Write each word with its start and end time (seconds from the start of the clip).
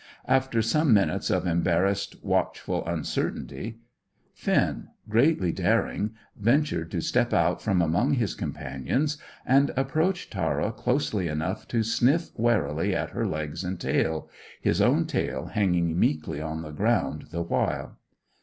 After 0.25 0.63
some 0.63 0.95
minutes 0.95 1.29
of 1.29 1.45
embarrassed, 1.45 2.15
watchful 2.23 2.83
uncertainty, 2.87 3.81
Finn, 4.33 4.87
greatly 5.07 5.51
daring, 5.51 6.15
ventured 6.35 6.89
to 6.89 7.01
step 7.01 7.33
out 7.33 7.61
from 7.61 7.83
among 7.83 8.13
his 8.15 8.33
companions 8.33 9.19
and 9.45 9.69
approach 9.77 10.31
Tara 10.31 10.71
closely 10.71 11.27
enough 11.27 11.67
to 11.67 11.83
sniff 11.83 12.31
warily 12.35 12.95
at 12.95 13.11
her 13.11 13.27
legs 13.27 13.63
and 13.63 13.79
tail, 13.79 14.27
his 14.59 14.81
own 14.81 15.05
tail 15.05 15.45
hanging 15.45 15.99
meekly 15.99 16.41
on 16.41 16.63
the 16.63 16.71
ground 16.71 17.27
the 17.29 17.43
while. 17.43 17.99